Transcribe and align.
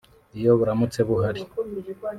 iyo 0.37 0.51
buramutse 0.59 0.99
buhari 1.07 1.41